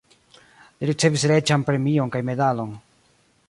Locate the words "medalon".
2.31-2.77